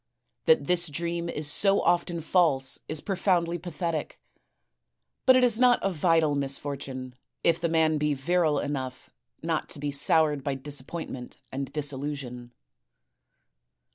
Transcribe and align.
That 0.45 0.65
this 0.65 0.87
dream 0.87 1.29
is 1.29 1.47
so 1.47 1.79
often 1.79 2.21
false 2.21 2.79
is 2.89 3.01
profoundly 3.01 3.59
pathetic; 3.59 4.19
but 5.27 5.35
it 5.35 5.43
is 5.43 5.59
not 5.59 5.77
a 5.83 5.91
vital 5.91 6.33
misfortune 6.33 7.13
if 7.43 7.61
the 7.61 7.69
man 7.69 7.99
be 7.99 8.15
virile 8.15 8.57
enough 8.57 9.11
not 9.43 9.69
to 9.69 9.79
be 9.79 9.91
soured 9.91 10.43
by 10.43 10.55
disappointment 10.55 11.37
and 11.51 11.71
disillusion. 11.71 12.51